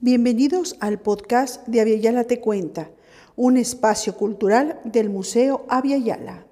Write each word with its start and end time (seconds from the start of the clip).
Bienvenidos 0.00 0.76
al 0.78 1.00
podcast 1.00 1.66
de 1.66 1.80
Aviala 1.80 2.22
Te 2.22 2.38
Cuenta, 2.38 2.88
un 3.34 3.56
espacio 3.56 4.16
cultural 4.16 4.80
del 4.84 5.10
Museo 5.10 5.66
Aviala. 5.68 6.46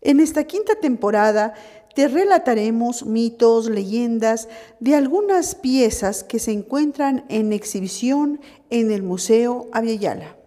En 0.00 0.20
esta 0.20 0.44
quinta 0.44 0.74
temporada 0.76 1.52
te 1.94 2.08
relataremos 2.08 3.04
mitos, 3.04 3.68
leyendas 3.68 4.48
de 4.78 4.94
algunas 4.94 5.54
piezas 5.54 6.24
que 6.24 6.38
se 6.38 6.52
encuentran 6.52 7.26
en 7.28 7.52
exhibición 7.52 8.40
en 8.70 8.90
el 8.90 9.02
Museo 9.02 9.66
Aviala. 9.72 10.38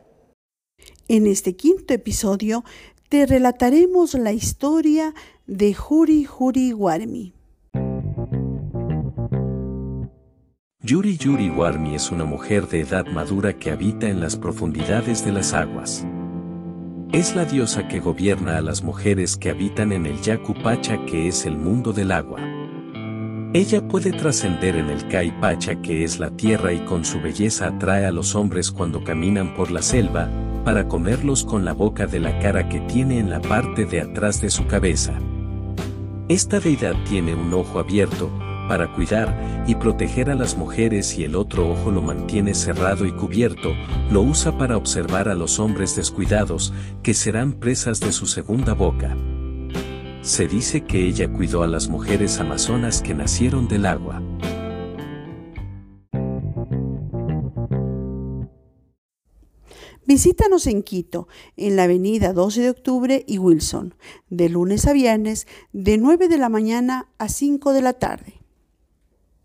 En 1.07 1.28
este 1.28 1.55
quinto 1.55 1.94
episodio 1.94 2.64
te 3.07 3.28
relataremos 3.28 4.16
la 4.16 4.32
historia 4.32 5.14
de 5.46 5.75
Juri 5.75 6.25
Juri 6.25 6.73
Warmi. 6.73 7.36
Yuri 10.86 11.16
Yuri 11.16 11.50
Warmi 11.50 11.96
es 11.96 12.12
una 12.12 12.26
mujer 12.26 12.68
de 12.68 12.82
edad 12.82 13.05
madura 13.05 13.54
que 13.54 13.72
habita 13.72 14.10
en 14.10 14.20
las 14.20 14.36
profundidades 14.36 15.24
de 15.24 15.32
las 15.32 15.54
aguas. 15.54 16.05
Es 17.14 17.38
la 17.38 17.46
diosa 17.46 17.88
que 17.88 18.02
gobierna 18.02 18.58
a 18.58 18.62
las 18.62 18.84
mujeres 18.84 19.38
que 19.38 19.50
habitan 19.50 19.94
en 19.94 20.05
el 20.05 20.20
Yaku 20.20 20.54
Pacha 20.55 21.05
que 21.05 21.30
es 21.30 21.46
el 21.46 21.55
mundo 21.55 21.94
del 21.94 22.12
agua. 22.12 22.41
Ella 23.54 23.88
puede 23.88 24.12
trascender 24.12 24.76
en 24.76 24.90
el 24.90 25.08
Kai 25.08 25.32
Pacha 25.40 25.82
que 25.82 26.04
es 26.04 26.20
la 26.20 26.32
tierra 26.32 26.74
y 26.74 26.80
con 26.82 27.05
su 27.05 27.22
belleza 27.22 27.68
atrae 27.68 28.05
a 28.05 28.12
los 28.12 28.36
hombres 28.36 28.70
cuando 28.70 29.05
caminan 29.05 29.55
por 29.55 29.72
la 29.72 29.82
selva, 29.82 30.30
para 30.66 30.90
comerlos 30.90 31.46
con 31.46 31.63
la 31.63 31.72
boca 31.72 32.08
de 32.08 32.20
la 32.20 32.38
cara 32.40 32.68
que 32.68 32.82
tiene 32.82 33.20
en 33.20 33.30
la 33.30 33.40
parte 33.40 33.86
de 33.86 34.02
atrás 34.02 34.41
de 34.41 34.50
su 34.50 34.68
cabeza. 34.68 35.13
Esta 36.27 36.60
deidad 36.60 36.96
tiene 37.08 37.36
un 37.36 37.54
ojo 37.54 37.80
abierto, 37.80 38.30
para 38.67 38.91
cuidar 38.93 39.63
y 39.68 39.76
proteger 39.76 40.29
a 40.29 40.35
las 40.35 40.57
mujeres 40.57 41.18
y 41.18 41.24
el 41.24 41.35
otro 41.35 41.70
ojo 41.70 41.91
lo 41.91 42.01
mantiene 42.01 42.54
cerrado 42.54 43.05
y 43.05 43.12
cubierto, 43.12 43.74
lo 44.12 44.21
usa 44.21 44.57
para 44.57 44.77
observar 44.77 45.29
a 45.29 45.35
los 45.35 45.60
hombres 45.60 45.96
descuidados, 45.96 46.73
que 47.01 47.13
serán 47.13 47.54
presas 47.54 47.99
de 47.99 48.12
su 48.12 48.26
segunda 48.26 48.73
boca. 48.73 49.15
Se 50.21 50.48
dice 50.48 50.85
que 50.85 51.05
ella 51.05 51.32
cuidó 51.32 51.63
a 51.63 51.68
las 51.68 51.90
mujeres 51.90 52.40
amazonas 52.40 53.01
que 53.01 53.13
nacieron 53.13 53.68
del 53.68 53.85
agua. 53.85 54.21
Visítanos 60.05 60.68
en 60.68 60.84
Quito, 60.84 61.27
en 61.55 61.77
la 61.77 61.84
avenida 61.84 62.34
12 62.34 62.62
de 62.62 62.70
octubre 62.70 63.23
y 63.26 63.38
Wilson, 63.38 63.95
de 64.29 64.50
lunes 64.50 64.85
a 64.85 64.94
viernes, 64.94 65.47
de 65.72 65.97
9 65.97 66.28
de 66.28 66.38
la 66.38 66.50
mañana 66.50 67.07
a 67.18 67.29
5 67.29 67.72
de 67.72 67.81
la 67.81 67.94
tarde. 67.94 68.43